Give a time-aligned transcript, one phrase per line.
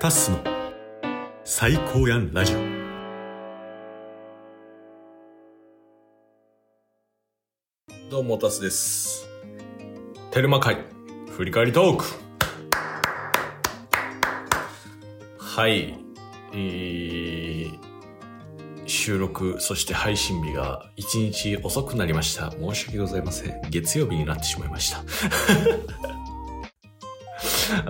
[0.00, 0.38] タッスの
[1.44, 2.58] 最高やんラジオ。
[8.10, 9.28] どうもタスです。
[10.30, 10.78] テルマ会
[11.28, 12.04] 振り返りトーク。
[15.38, 15.98] はい。
[16.54, 17.78] えー、
[18.86, 22.50] 収録そして配信日が1日遅くなりました。
[22.52, 23.60] 申し訳ございません。
[23.68, 25.04] 月曜日になってしまいました。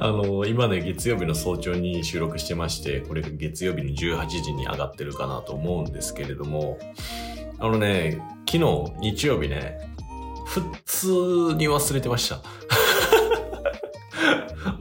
[0.02, 6.78] あの、今ね、月曜日の早朝に収録してまして、これ月曜日の18時に上がってるかなと思うんですけれども、
[7.58, 9.76] あのね、昨日、日曜日ね、
[10.46, 11.08] 普通
[11.54, 12.40] に忘れてました。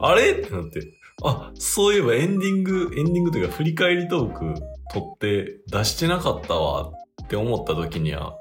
[0.00, 0.32] あれ？
[0.32, 4.54] ってなって、あ、そういえばエンディング、エンディングというか振り返りトーク
[4.94, 6.92] 撮って出してなかったわ
[7.24, 8.38] って思った時には、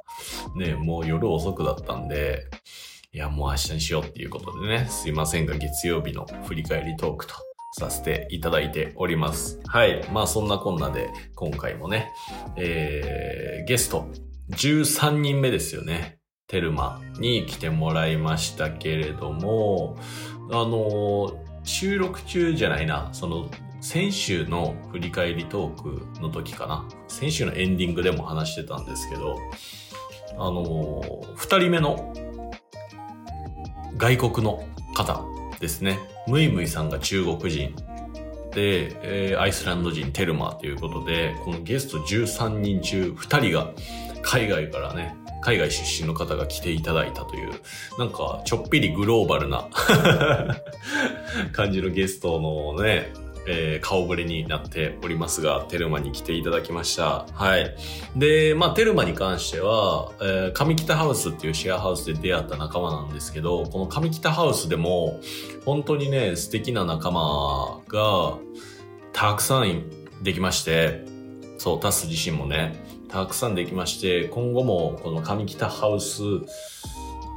[0.55, 2.45] ね、もう夜遅くだったんで、
[3.12, 7.34] いや、もう明日にしようっていうことでね、すいませんが、月曜日の振り返りトークと
[7.80, 9.59] させていただいております。
[9.66, 10.08] はい。
[10.13, 12.12] まあ、そんなこんなで、今回もね、
[12.55, 14.07] えー、ゲスト、
[14.51, 16.20] 13人目ですよね。
[16.48, 19.98] テルマに来てもらいましたけれども、
[20.51, 21.32] あの
[21.63, 23.49] 収録中じゃないな、その、
[23.82, 26.88] 先週の振り返りトークの時かな。
[27.07, 29.35] 先週のエンディングでも話してたんですけど、
[30.38, 32.13] あのー二人目の
[33.99, 34.63] 外国の
[34.95, 35.25] 方
[35.59, 35.99] ですね。
[36.25, 37.75] ムイムイさんが中国人
[38.53, 43.73] で、えーアイスランド人テルマということで、このゲスト13人中2人が
[44.21, 47.51] 海外からね、海外出身の方が来ていただいたという、
[47.97, 49.67] なんかちょっぴりグローバルな
[51.51, 53.11] 感じのゲストのね、
[53.48, 57.26] えー顔ぶれになっておりますが、テルマに来ていただきました。
[57.34, 57.76] はい。
[58.15, 65.19] で、まあ、テルマに関しては、えー上北ハウスっていうシェアハウスで出会った仲間なんですけど、この上北ハウスでも、
[65.66, 68.38] 本当にね、素敵な仲間が、
[69.13, 69.84] たくさん
[70.22, 71.06] できまして、
[71.57, 76.21] そう、タス自身もね、たくさんできまして、今後もこの上北ハウス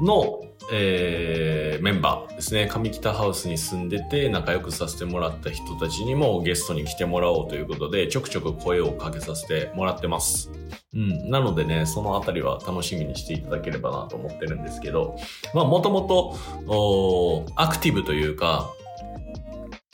[0.02, 0.40] の、
[0.72, 10.48] えーメンバーですね、上北ハウスに住んでて仲良くさせてもらった人たちにもゲストに来てもらおうということで、ちょくちょく声をかけさせてもらってます。
[10.94, 11.28] うん。
[11.28, 15.16] なのでね、そのあたりは楽しみにしていただければなと思ってるんですけど、
[15.54, 16.36] まあ、もともと、
[16.68, 18.70] おーアクティブというか、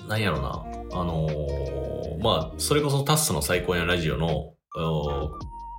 [0.07, 4.53] なんやろな、あのーまあ、それこそタッスの最高やラジオの、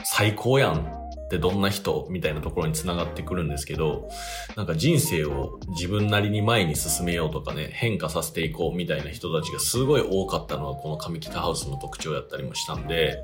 [0.04, 0.99] 最高やん
[1.30, 4.10] ってどんな人みたいなところにつながってくるんですけど、
[4.58, 13.24] なんか人生を自分なりに前に進めようとかね、変化させていこうみたいな人たちがすごい多かったのはこの上北ハウスの特徴やったりもしたんで、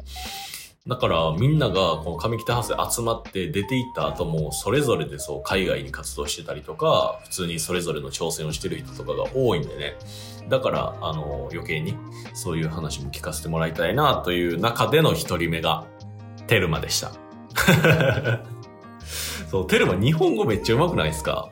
[0.85, 9.95] だからみんながこの上北ハウスで集まって出て行った後もそれぞれでそう海外に活動してたりとか、普通にそれぞれの挑戦をしてる人とかが多いんでね。
[10.47, 11.97] だから、あの、余計に
[12.35, 15.87] そういう話も聞かせてもらいたいなという中での一人目が
[16.45, 17.24] テルマでした。
[19.49, 21.49] そう、テルマ日本語めっちゃ上手くないですか？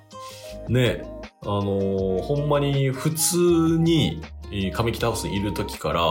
[0.69, 1.03] ね
[1.46, 4.22] あのーほんまに普通に
[4.52, 6.06] えー上北ハウスいる時から、あ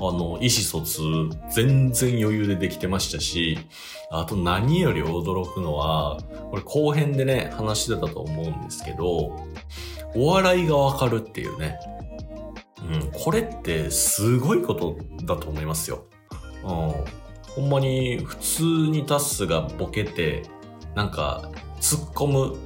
[0.00, 1.00] の、意思疎通
[1.50, 3.58] 全然余裕でできてましたし、
[4.10, 6.18] あと何より驚くのは、
[6.50, 9.34] これ後編でね、話してたと思うんですけど、
[10.14, 11.78] お笑いがわかるっていうね。
[12.92, 16.04] うん、これってすごいことだと思いますよ。
[16.64, 16.92] うん、
[17.56, 20.42] ほんまに普通にタスがボケて、
[20.94, 21.50] なんか
[21.80, 22.56] 突っ込む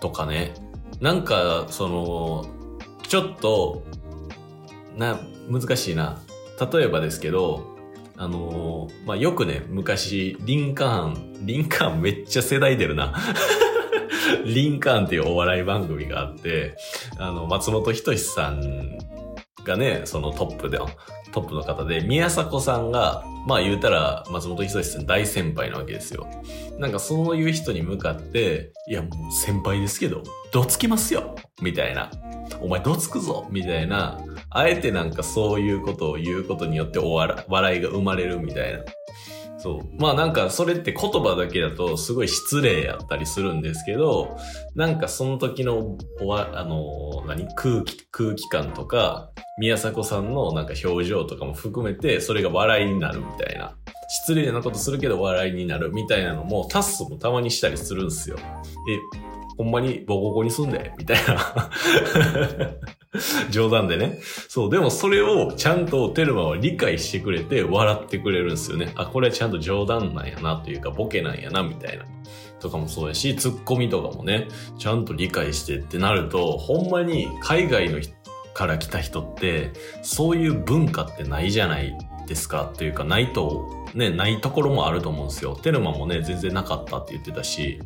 [0.00, 0.54] とかね、
[1.00, 2.46] なんかその、
[3.02, 3.82] ちょっと、
[4.96, 5.18] な、
[5.48, 6.22] 難しいな。
[6.72, 7.76] 例えばですけど、
[8.16, 13.14] あのーまあ、よくね、昔、リンカーン、リンカーンめっちゃ世代出るな。
[14.44, 16.76] リンカーンっていうお笑い番組があって、
[17.18, 18.98] あの、松本人志さん
[19.64, 20.78] がね、そのトップで、
[21.32, 26.26] トップの方で、宮迫さんが、まあ言うたら、松本人志さん大先輩なわけですよ。
[26.78, 32.10] なんかそういう人に向かって、いやもう先輩ですけど、どつきますよみたいな。
[32.60, 34.18] お前どつくぞみたいな。
[34.50, 38.80] あえてなんかそういうことを言うことによってお笑笑いが生まれるみたいな。
[39.62, 40.00] そう。
[40.00, 44.36] まあなんかそれって言葉だけだとすごい失礼やったりするんですけど、
[44.74, 47.46] なんかその時の、あの、何？
[47.54, 53.76] 空気、空気感とか、宮迫さんのなんか表情とかも含めて、それが笑いになるみたいな。
[54.24, 58.38] 失礼なことするけど笑いになるみたいなのも、タッスもたまにしたりするんですよ。
[58.40, 59.28] え、
[59.60, 61.70] ほんまにボコボコにすんでみたいな。
[63.50, 64.20] 冗談でね。
[64.48, 68.90] そう、でもそれをちゃんとテルマは理解してくれて笑ってくれるんですよね。
[68.94, 72.06] あ、これはちゃんと冗談なんやなというか、ボケなんやな、みたいな。
[72.58, 74.48] とかもそうやし、ツッコミとかもね、
[74.78, 78.14] ちゃんと理解してってなると、ほんまに海外の人
[78.54, 81.94] から来た人って、そういう文化ってないじゃない
[82.30, 85.56] ですかっていうか、ないと、ね、ないところもあると思うんですよ。
[85.56, 87.80] テルマもね、全然なかったって言ってたし、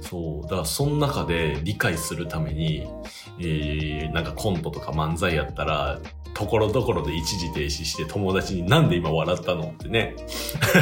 [0.00, 2.86] そう、だからその中で理解するために、
[3.40, 5.98] えー、なんかコントとか漫才やったら、
[6.32, 10.14] ところどころで一時停止して友達になんで今笑ったのってね、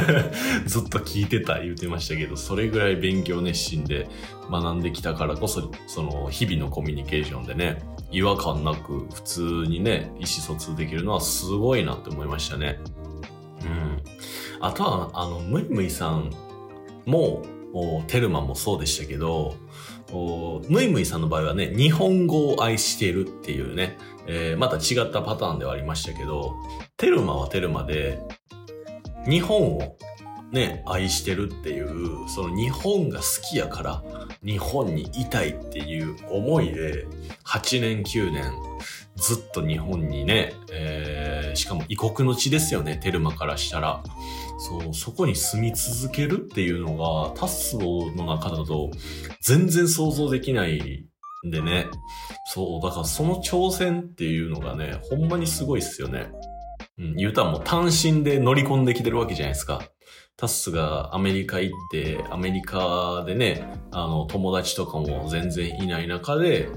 [0.66, 4.06] ずっと聞いてた言ってましたけど、それぐらい勉強熱心で
[4.50, 7.78] 学んできたからこそ、その日々のコミュニケーションでね、
[8.10, 12.78] 違和感なく普通にね、意思疎通できるのはすごいなって思いましたね。
[14.61, 16.32] あとは、あの、ムイムイさん
[17.05, 17.44] も、
[18.06, 19.55] テルマもそうでしたけど、
[20.12, 26.55] おムイムイさんの場合はね、日本語を愛しているっていうね、えーまた違ったパターンではありましたけど、
[26.97, 28.19] テルマはテルマで、
[29.29, 29.97] 日本を
[30.53, 34.03] ね、愛してるっていう、その日本が好きやから、
[34.44, 37.06] 日本にいたいっていう思いで、
[37.44, 38.53] 8年9年、
[39.17, 41.15] ずっと日本にね、えー
[41.56, 44.03] しかも異国の地ですよね、テルマからしたら。
[44.58, 47.79] そう、そこに住み続けるっていうのが、タッソ
[48.17, 48.91] の中だと
[49.41, 51.06] 全然想像できない
[51.47, 51.87] んでね。
[52.47, 56.29] そう、だからその挑戦っていうのがね、ほんまにすごいっすよね。
[56.99, 59.82] うん、言うたらもう単身で乗り込んできてるわけじゃないですか。
[60.36, 66.68] タッスがアメリカ行って、アメリカでね、あの、友達とかも全然いない中で、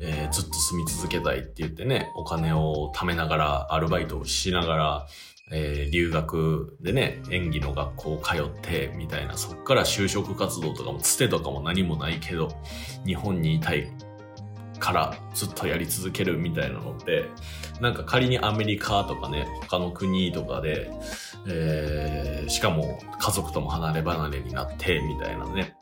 [0.00, 5.06] えーずっと住み続けたいって言ってね、お金を貯めながら、アルバイトをしながら、
[5.50, 12.50] えー留学でね、演技の学校を通って、みたいな、そっから就職活動とかもつてとかも何もないけど、
[13.04, 13.90] 日本にいたい
[14.78, 17.26] からずっとやり続けるみたいなのって、
[17.80, 20.90] なんか仮にアメリカとかね、他の国とかで、
[21.46, 25.76] えーしかも家族とも離れ離れになって、みたいなね、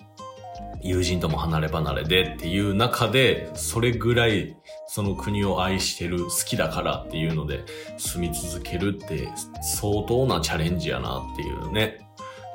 [0.83, 4.57] 友人とも離れ離れでっていう中で、それぐらい
[4.89, 7.65] その国を愛してる、好きだからっていうので
[7.99, 9.29] 住み続けるって
[9.63, 12.07] 相当なチャレンジやなっていうね、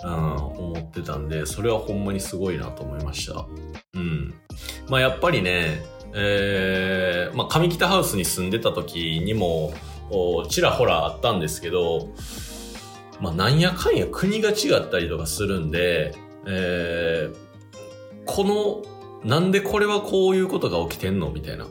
[0.03, 3.45] うん、思ってたんで、それはほんまにすごいなと思いました。
[3.93, 4.33] うん。
[4.87, 9.73] まあやっぱりね、えー、まあ上北ハウスに住んでた時にも、
[10.49, 12.09] ちらほらあったんですけど、
[13.19, 16.13] まあなんやかんや国が違ったりとかするんで、
[16.47, 17.35] えー、
[18.25, 21.67] この、なんでこれはこういうことが起きてんのみたいな。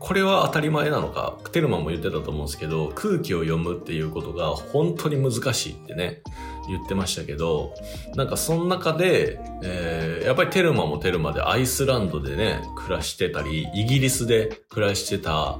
[0.00, 6.22] これは当たり前なのか、テルマも言ってたと思うんですけど、空気を読むっていうことが本当に難しいってね、
[6.70, 7.74] 言ってましたけど、
[8.14, 15.58] なんかその中で、えーやっぱりテルマもテルマでアイスランドでね、暮らしてたり、イギリスで暮らしてた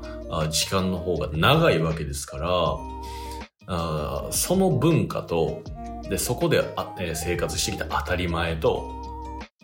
[0.51, 2.49] 時間の方が長いわけですから、
[3.67, 5.63] あその文化と、
[6.09, 8.91] で、そこであ、えー生活してきた当たり前と、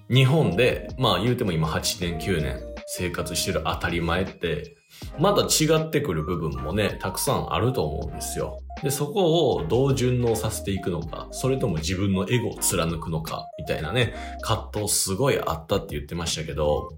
[0.08, 4.76] 日本で、まあ言うても今8年9年生活してる当たり前って、
[5.18, 8.58] まだ違ってくる部分もね、たくさんあると思うんですよ。
[8.82, 16.90] で、そこをどう順応させていくのか、それとも自分のエゴを貫くのか、みたいなね、葛藤すごいあったって言ってましたけど、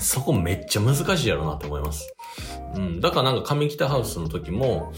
[0.00, 2.12] そこめっちゃ難しいやろうなって思います。
[2.74, 3.00] うん。
[3.00, 4.92] だからなんか上北ハウスの時も、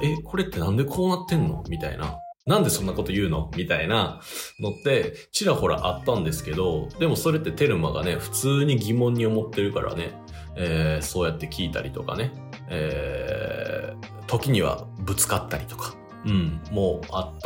[0.00, 1.62] ええ、これってなんでこうなってんの？
[1.68, 2.18] みたいな。
[2.44, 3.50] なんでそんなこと言うの？
[3.56, 4.20] みたいな
[4.58, 10.10] のって、ちらほらあったんですけど、でもそれってテルマがね、普通に疑問に思ってるからね、
[10.56, 12.32] えーそうやって聞いたりとかね、
[12.68, 15.94] えー時にはぶつかったりとか、
[16.24, 17.40] うん、もうあった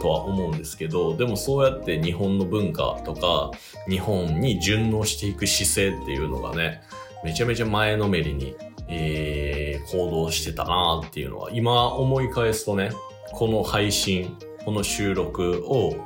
[0.00, 3.50] とは思うんですけど、でもそうやって日本の文化とか、
[3.88, 6.82] 日本に順応していく姿勢っていうのがね、
[7.24, 8.56] めちゃめちゃ前のめりに、
[8.88, 12.92] えー行動してたなっていうのは、今思い返すとね、
[13.32, 15.96] この配信、この収録を、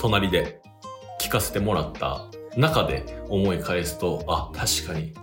[0.00, 0.60] 隣で
[1.20, 5.14] 聞かせてもらった中で思い返すと、あ、確かに、うん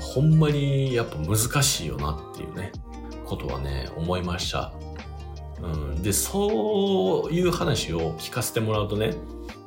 [0.00, 2.72] ほんまにやっぱ難しいよなっていうね、
[3.28, 4.72] ことはね、思いました。
[5.62, 5.66] う
[5.98, 9.14] ん、で、そういう話を聞かせてもらうとね、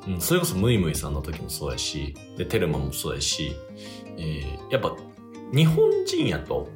[0.08, 3.54] うん、それこそムイムイさんの時もそうやし、で、テルマもそうやし、
[4.18, 4.96] えーやっぱ
[5.54, 6.70] 日本人やと、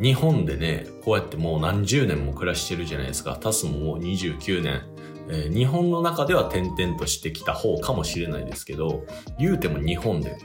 [0.00, 3.38] 日本でね、こうやってもう何十年も暮らしてるじゃないですか。
[3.40, 4.82] タスももう29年。
[5.30, 9.06] えー日本の中では転々としてきた方かもしれないですけど、
[9.38, 10.36] 言うても日本で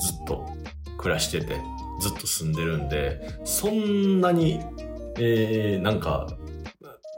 [0.00, 0.46] ずっと
[0.98, 1.56] 暮らしてて、
[2.00, 4.60] ずっと住んでるんで、そんなに、
[5.18, 6.28] えーなんか、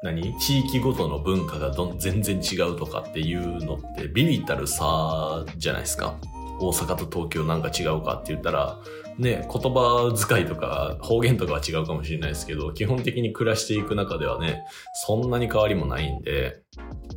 [0.02, 0.38] 何？
[0.38, 6.16] 地域ごとの文化がどん全然違うとかっていうのってビビたる差じゃないですか。
[6.58, 8.78] 大阪と東京なんか違うかって言ったら、
[9.18, 14.62] ね、言葉遣いとか方言とかは違うかもしれないですけど、基本的に暮らしていく中ではね、
[15.06, 16.62] そんなに変わりもないんで、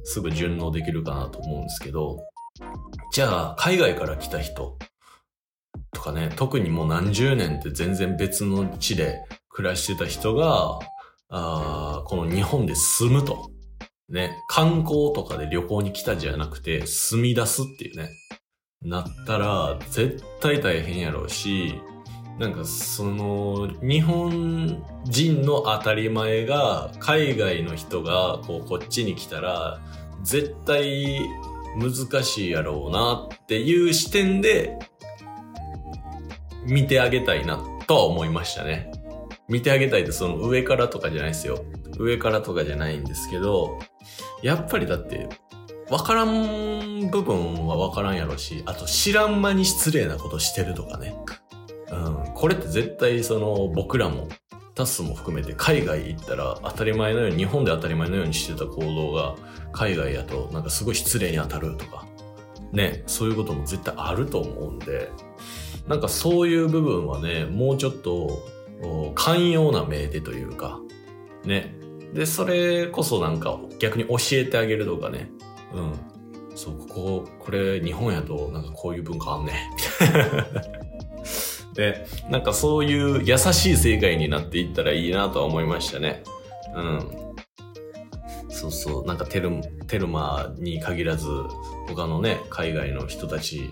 [0.04, 2.20] すぐ順応できるかなと思うんですけど、
[3.14, 4.78] じゃあ、海外から来た人、
[5.94, 10.80] とかね、特にもう何十年って全然別の地で暮らしてた人が、
[11.30, 13.50] あこの日本で住むと。
[14.10, 18.10] ね、観光とかで旅行に来たじゃなくて、住み出すっていうね、
[18.84, 21.80] なったら、絶対大変やろうし、
[22.38, 29.80] なんかその、日本人の当たり前が、海外の人がこうこっちに来たら、
[30.24, 31.22] 絶対
[31.78, 34.78] 難しいやろうなっていう視点で、
[36.66, 38.92] 見てあげたいなとは思いましたね。
[39.48, 41.64] 見てあげたいってその上からとかじゃないですよ。
[42.00, 43.80] 上からとかじゃないんですけど、
[44.42, 45.30] やっぱりだって、
[45.90, 51.16] わからん部分はわからんやろし、あと知らん間に失礼なことしてるとかね。
[51.92, 54.28] うん、これって絶対その僕らも、
[54.76, 59.36] タスも含めて海外行ったら当たり前のように、日本で当たり前のようにしてた行動が
[59.72, 62.08] 海外やとなんかすごい失礼に当たるとか、
[62.74, 65.10] ね、そういうことも絶対あると思うんで、
[65.88, 68.44] なんかそういう部分はね、もうちょっと
[69.16, 70.80] 寛容な目でというか、
[71.46, 71.76] ね。
[72.14, 75.30] で、それこそなんか逆に教えてあげるとかね。
[75.74, 75.94] うん。
[76.56, 79.54] そう、ここ、これ日本やとなんかこういう文化あんね。
[81.76, 86.24] で、なんかそういう優しい世界になっていったらいいなとは思いましたね。
[86.76, 87.24] うん。
[88.50, 89.06] そうそう。
[89.06, 91.28] なんかテル、テルマに限らず、
[91.88, 93.72] 他のね、海外の人たち、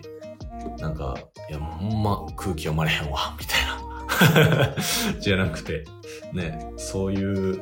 [0.79, 1.17] なんか、
[1.49, 3.81] いや、ほんま空気読まれへんわ、 みたいな。
[5.19, 5.85] じゃなくて、
[6.33, 7.61] ね、そういう、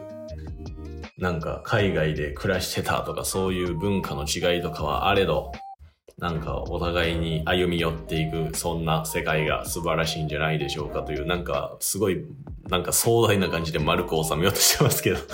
[1.18, 5.52] なんか海外で暮らしてたとかそういう文化の違いとかはあれど、
[6.18, 12.26] なんかお互いに歩み寄っていく、そんな世界が素晴らしいんじゃないでしょうかという、なんかすごい、
[12.70, 15.20] なんか壮大な感じで丸く収めようとしてますけど。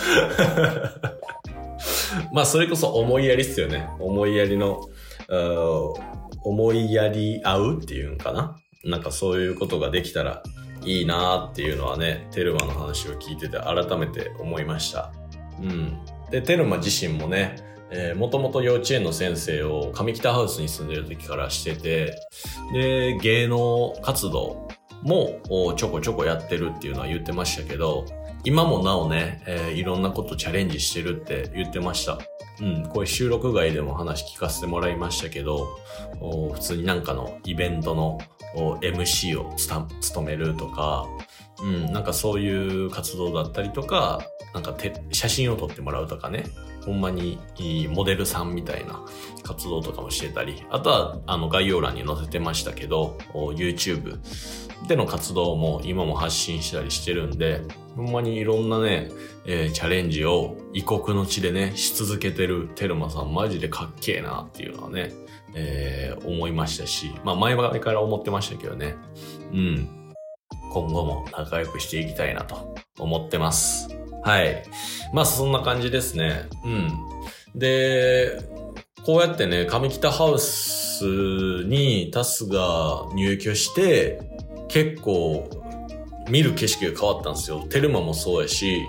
[2.31, 3.89] まあそれこそ思いやりっすよね。
[3.99, 4.87] 思いやりの、
[5.29, 8.57] 思いやり合うっていうんかな？
[8.83, 10.43] なんかそういうことができたら
[10.83, 15.11] いいなっていうのはね、テルマの話を聞いてて改めて思いました。
[15.59, 15.97] うん。
[16.29, 17.55] で、テルマ自身もね、
[17.89, 22.15] えー、もともと幼稚園の先生を上北ハウスに住んでる時からしてて、
[22.73, 24.67] で、芸能活動
[25.01, 25.39] も
[25.75, 28.05] ちょこちょこやってるっていうのは言ってましたけど、
[28.45, 32.19] 今もなおね、えー、いろんなことチャレンジしてるって言ってました。
[32.61, 35.79] うん、これ収録外でも話聞かせてもらいましたけど、
[36.53, 38.19] 普通になんかのイベントの
[38.55, 41.05] MC を務めるとか、
[41.61, 44.21] うん、なんかそういう活動だったりとか、
[44.53, 44.75] なんか
[45.11, 46.45] 写真を撮ってもらうとかね、
[46.85, 47.39] ほんまに
[47.89, 49.03] モデルさんみたいな
[49.41, 54.19] 活動とかもしてたり、あとはあの概要欄に載せてましたけど、YouTube
[54.87, 57.61] での活動も今も発信したりしてるんで、
[57.95, 59.09] ほんまにいろんなね、
[59.45, 65.11] えー、チャレンジを異国の地でね、し続けてるテルマさんマジでかっけえなっていうのはね、
[65.53, 68.95] えー、思いましたし、まあ前々から思ってましたけどね、
[69.51, 69.89] うん。
[70.71, 73.87] 今後も仲良くしていきたいなと思ってます。
[74.23, 74.63] はい。
[75.13, 76.49] まあそんな感じですね。
[76.65, 76.91] うん。
[77.55, 78.37] で、
[79.05, 84.19] こうやってね、上北ハウスにタスが入居して、
[84.67, 85.49] 結構
[86.29, 87.65] 見る景色が変わったんですよ。
[87.69, 88.85] テルマもそうやし、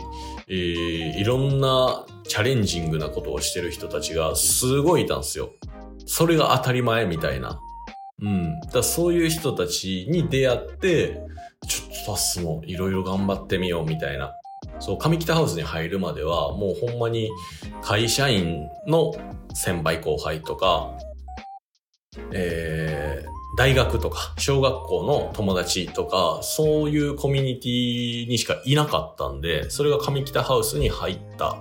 [0.49, 5.51] えー、いろんなチャレンジングなことをしてる人たちがすごいいたんですよ。
[6.07, 7.59] それが当たり前みたいな。
[8.23, 8.61] うん。
[8.73, 11.21] だそういう人たちに出会って、
[11.69, 14.33] ちょっとタスもいろいろ頑張ってみようみたいな。
[14.79, 17.31] そう、上北ハウスに入るまでは、もうほんまに
[17.83, 19.13] 会社員の
[19.55, 20.93] 先輩後輩とか、
[22.33, 22.76] えー、
[23.57, 31.57] 大学とか、小学校の友達とか、そういうコミュニティにしかいなかったんで、それが上北ハウスに入った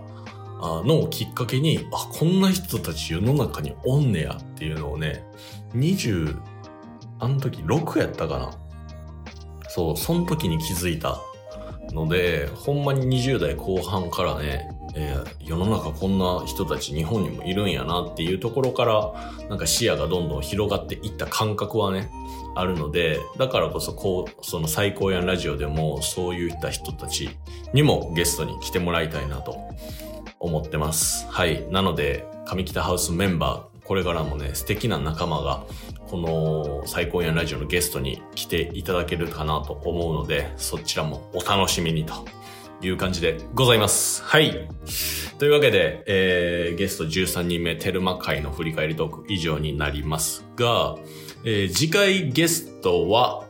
[0.60, 5.24] のをきっかけに、あ、こんな人たち世の中におんねやっていうのをね、
[5.74, 6.38] 20、
[7.20, 8.52] あの時6やったかな。
[9.70, 11.22] そう、その時に気づいた
[11.94, 19.14] ので、ほんまに20代後半からね、えー、世の中こんな人たち日本にもいるんやなっていうところから、
[19.50, 22.10] なんか視野がどんどん広がっていった感覚はね、
[22.56, 27.30] あるので、だからこそこう、その最高やんラジオでもそういった人たち
[27.74, 29.58] にもゲストに来てもらいたいなと
[30.40, 31.28] 思ってます。
[31.30, 31.68] はい。
[31.70, 35.66] なので、上北ハウスメンバー、これからもね、素敵な仲間が、
[36.10, 42.14] この最高やんラジオのゲストに来ていただけるかなと思うので、そちらもお楽しみにと
[42.86, 44.24] いう感じでございます。
[44.24, 44.70] はい。
[45.38, 50.96] というわけで、えー、ゲスト13人目、テルマ会の振り返りトーク以上になりますが、
[51.44, 53.46] えー、次回ゲストは、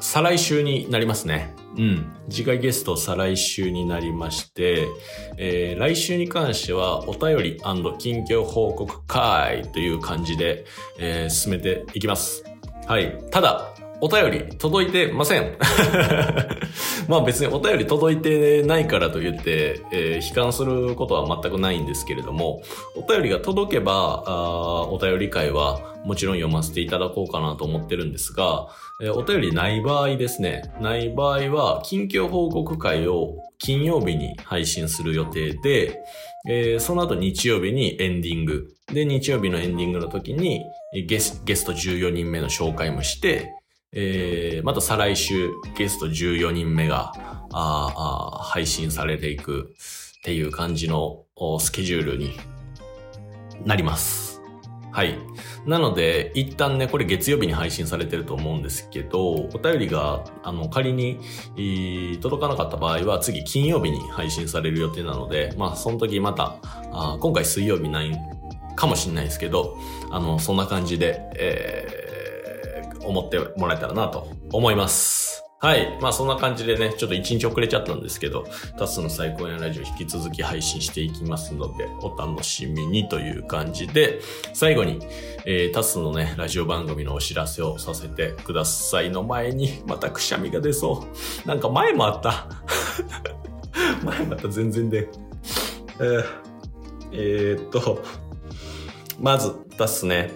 [0.00, 1.54] 再来週になりますね。
[1.76, 2.12] うん。
[2.28, 4.88] 次回ゲスト再来週になりまして、
[5.36, 7.60] えー、来週に関してはお便り
[7.98, 10.64] 近況報告会という感じで、
[10.98, 12.44] えー、進めていきます。
[12.86, 13.18] はい。
[13.30, 15.56] ただ、お便り届いてません。
[17.08, 22.62] まあ別にお便り届いてないからと言って、えー、悲観することは全くないんですけれども、
[22.96, 28.68] お便りが届けば、あお便り会はもちろん読ませていただこうかなと思ってるんですが、
[29.02, 36.00] えー、お便りない場合ですね、ない場合は、近況報告会を金曜日に配信する予定で、
[36.48, 38.68] えー、その後日曜日にエンディング。
[38.86, 40.64] で、日曜日のエンディングの時に
[41.06, 43.52] ゲスゲスト14人目の紹介もして、
[43.92, 47.12] えー、また再来週ゲスト14人目が
[47.52, 49.74] ああ配信されていく
[50.20, 51.24] っていう感じの
[51.58, 52.38] スケジュールに
[53.64, 54.40] なります。
[54.92, 55.16] はい。
[55.66, 61.20] なので、一旦ね、これ月曜日に配信されてると思うんですけど、お便りが、あの、仮に、
[62.20, 66.56] 届かなかった場合は、次金曜日に配信される予定なので、まあ、その時また、
[66.92, 68.10] あ今回水曜日ない
[68.74, 69.76] かもしれないですけど、
[70.10, 72.09] あの、そんな感じで、えー、
[73.10, 75.44] 思ってもらえたらなと思います。
[75.62, 75.98] はい。
[76.00, 78.46] まあそんな感じでね、ちょっと一日遅れちゃったんですけど、
[78.78, 84.20] タスの最高やラジオ引き続き配信していきますので、お楽しみにという感じで、
[84.54, 85.00] 最後に、
[85.44, 91.06] えー、タスのね、ラジオ番組のお知らせをさせてくださいの前に、またくしゃみが出そ
[91.44, 91.46] う。
[91.46, 92.48] なんか前もあった。
[94.02, 95.10] 前もあった、全然で。
[95.98, 96.24] えー、
[97.12, 98.02] えー、っと、
[99.18, 100.30] まず、タスね、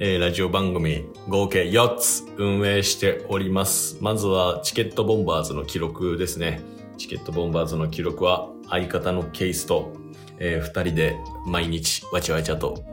[0.00, 3.98] えー、ラジオ番組合計4つ運営しております。
[4.00, 6.60] まずはチケットボンバーズの記録ですね。
[6.98, 9.92] チケットボンバーズの記録は相方のケースと、
[10.38, 12.84] えー、二人で毎日わちゃわちゃと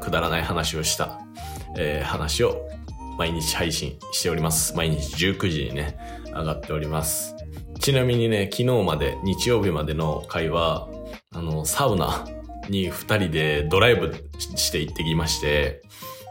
[0.00, 1.18] くだらない話をした、
[1.76, 2.68] えー、話を
[3.18, 4.76] 毎日配信しております。
[4.76, 7.34] 毎日19時にね、上がっております。
[7.80, 10.88] ちなみにね、昨日まで、日曜日までの回は、
[11.34, 12.24] あの、サウナ
[12.68, 15.82] に二人でドライブして行ってきまして、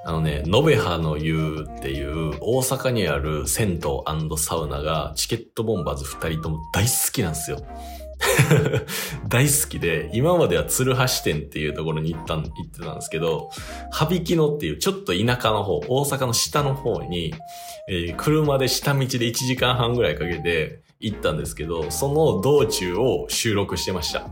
[0.08, 7.58] あのね、延葉の湯っていう大阪にある銭湯サウナがチケットボンバーズ二人とも大好きなんですよ。
[9.28, 13.50] 大好きで、今までは鶴橋店っていうところに行った、行ってたんですけど、
[13.92, 17.34] 羽引野っていうちょっと田舎の方、大阪の下の方に、
[17.90, 24.30] えー、車で下道で1時間半ぐらいかけて行ったんですけど、その道中を収録してました。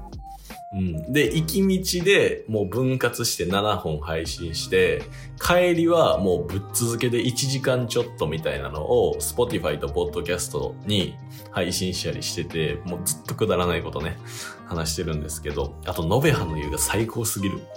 [0.75, 1.13] うん。
[1.13, 5.03] で、行き道でもう分割して7本配信して、
[5.41, 11.15] 帰りはもうぶっ続けで1時間ちょっとみたいなのを Spotify と Podcast に
[11.51, 14.17] 配信したりしてて、もうずっとくだらないことね、
[14.65, 17.59] 話してるんですけど、あと、延べ葉の湯が最高すぎる。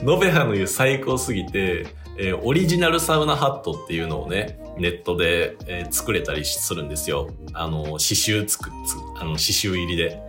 [0.00, 1.86] 延べ葉の湯最高すぎて、
[2.18, 7.30] えー、オリジナルサウナハットっていうのをね、ネットで、えー、作れたりするんですよ。
[7.52, 10.22] あの、刺繍つく、つあの、刺繍入りで。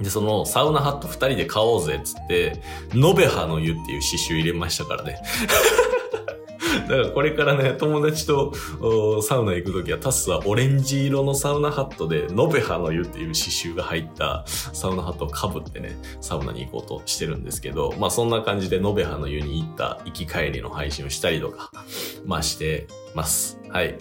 [0.00, 2.60] で、そのサウナハット二人で買おうぜっつって、
[2.92, 5.18] ノベハの湯っていう刺繍入れましたからね。
[6.88, 8.52] だからこれからね、友達と
[9.22, 21.70] サウナ行くときはタスはオレンジ色のサウナハットで、ノベハの湯っていう刺繍が入ったサウナハットをかぶってね、サウナに行こうとしてるんですけど、まあそんな感じでノベハの湯に行った行き帰りの配信をしたりとか、
[22.24, 23.58] まあしてます。
[23.70, 23.96] はい。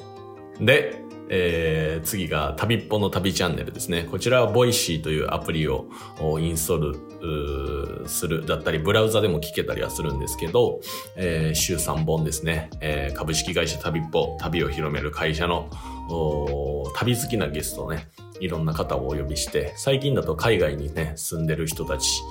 [0.60, 4.08] で、えー、次が旅っぽの旅チャンネルですね。
[4.10, 5.88] こちらはボイシーというアプリを
[6.40, 10.82] インストールするだったり、ブラウザでも聞けたりはするんですけど、
[11.16, 15.70] えー、週3本ですね、えー、株式会社旅っぽ、旅を広める会社の
[16.96, 18.08] 旅好きなゲストをね、
[18.40, 22.22] いろんな方をお呼びして、最近だと海外にね、住んでる人たち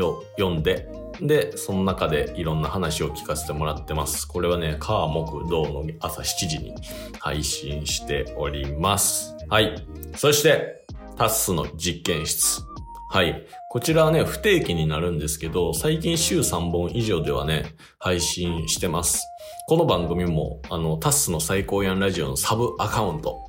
[0.00, 0.88] を呼んで、
[1.20, 4.26] で、その中でいろんな話を聞かせてもらってます。
[4.26, 6.74] これはね、火、木、土の朝7時に
[7.20, 9.36] 配信しております。
[9.48, 9.86] はい。
[10.16, 10.84] そして、
[11.16, 12.62] タッスの実験室。
[13.10, 13.46] はい。
[13.70, 19.26] こちらはね、不定期になるんですけど、最近週3本以上ではね、配信してます。
[19.68, 23.48] この番組も、あの、タスの最高やんラジオのサブアカウント、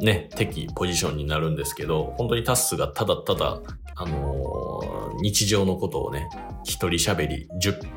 [0.00, 3.60] ね、適ポジションになるんですけど、本当にタッスがただただ、
[3.94, 6.28] あのー、日常のことをね、
[6.64, 7.48] 一人喋り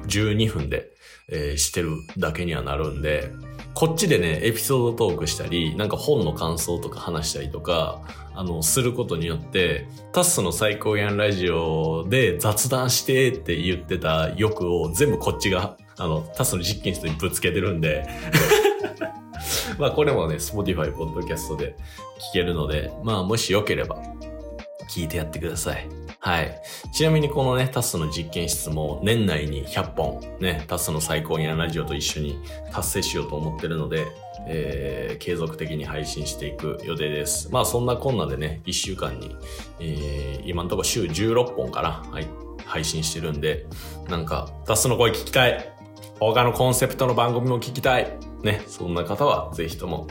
[0.07, 0.91] 12分で、
[1.29, 3.31] えー、してるだけにはなるんで、
[3.73, 8.01] こっちでね、エピソードトークしたり、なんか本の感想とか話したりとか、
[8.35, 18.07] あの、することによって、タッスの最高やんラジオで雑談してって言ってた欲を全部こっちが、あの、タスの実験室にぶつけてるんで
[19.77, 21.75] まあこれもね、Spotify、Podcast で
[22.31, 24.01] 聞けるので、まあもしよければ
[24.89, 25.87] 聞いてやってください。
[26.19, 26.61] はい。
[26.91, 32.39] ちなみにこのね、タスの実験室も年内に100本、ね、タスの最高にラジオと一緒に
[32.71, 34.07] 達成しようと思ってるので、
[34.47, 37.49] えー、継続的に配信していく予定です。
[37.51, 39.35] まあそんなこんなでね、1週間に、
[39.79, 42.27] えー、今のところ週16本かな、はい、
[42.65, 43.67] 配信してるんで、
[44.09, 45.76] なんか、タスの声聞きたい
[46.19, 48.17] 他のコンセプトの番組も聞きたい。
[48.43, 50.07] ね、そんな方はぜひとも、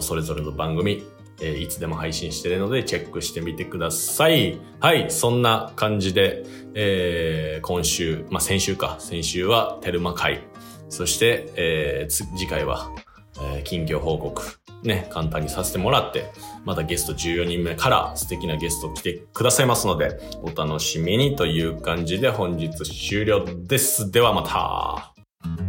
[0.00, 1.04] それぞれの番組、
[1.40, 4.60] えー、いつでも配信してるのでチェックしてみてください。
[4.80, 10.42] はい、そんな感じで、えー、今週、まあ、先週か、先週はテルマ会、
[10.88, 12.90] そして、えー、次回は、
[13.36, 14.42] えー、近況報告、
[14.82, 16.32] ね、簡単にさせてもらって、
[16.64, 24.10] またゲスト14人目から素敵なゲスト来てくださいますので、お楽しみにという感じで本日終了です。
[24.10, 25.17] ではまた。
[25.44, 25.67] Thank you.